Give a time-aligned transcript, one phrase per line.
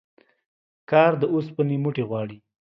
[0.89, 2.37] کار د اوسپني موټي غواړي